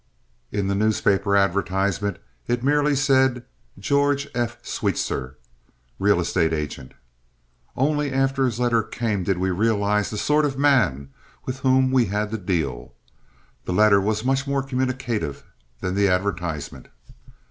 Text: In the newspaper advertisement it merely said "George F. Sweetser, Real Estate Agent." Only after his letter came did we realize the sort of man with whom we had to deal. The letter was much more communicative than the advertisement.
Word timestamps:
In 0.51 0.65
the 0.67 0.73
newspaper 0.73 1.35
advertisement 1.37 2.17
it 2.47 2.63
merely 2.63 2.95
said 2.95 3.45
"George 3.77 4.27
F. 4.33 4.57
Sweetser, 4.65 5.37
Real 5.99 6.19
Estate 6.19 6.53
Agent." 6.53 6.95
Only 7.77 8.11
after 8.11 8.45
his 8.45 8.59
letter 8.59 8.81
came 8.81 9.23
did 9.23 9.37
we 9.37 9.51
realize 9.51 10.09
the 10.09 10.17
sort 10.17 10.43
of 10.43 10.57
man 10.57 11.11
with 11.45 11.59
whom 11.59 11.91
we 11.91 12.05
had 12.05 12.31
to 12.31 12.39
deal. 12.39 12.95
The 13.65 13.73
letter 13.73 14.01
was 14.01 14.25
much 14.25 14.47
more 14.47 14.63
communicative 14.63 15.43
than 15.81 15.93
the 15.93 16.07
advertisement. 16.07 16.87